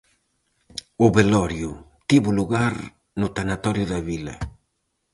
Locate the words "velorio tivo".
1.17-2.29